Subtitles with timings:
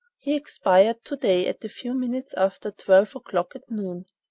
[0.17, 4.05] He expired to day at a few minutes after twelve o'clock, at noon.